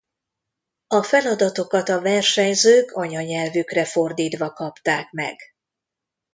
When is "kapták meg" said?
4.53-5.39